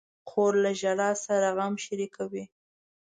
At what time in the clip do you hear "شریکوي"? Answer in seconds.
1.85-2.43